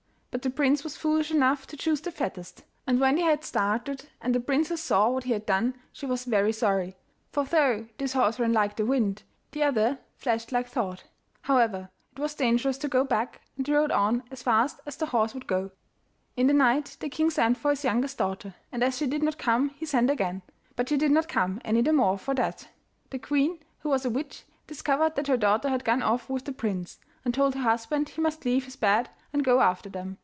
[0.33, 4.07] But the prince was foolish enough to choose the fattest: and when they had started
[4.21, 6.95] and the princess saw what he had done, she was very sorry,
[7.33, 11.03] for though this horse ran like the wind, the other flashed like thought.
[11.41, 15.07] However, it was dangerous to go back, and they rode on as fast as the
[15.07, 15.71] horse would go.
[16.37, 19.37] In the night the king sent for his youngest daughter, and as she did not
[19.37, 20.43] come he sent again;
[20.77, 22.69] but she did not come any the more for that.
[23.09, 26.53] The queen, who was a witch, discovered that her daughter had gone off with the
[26.53, 30.17] prince, and told her husband he must leave his bed and go after them.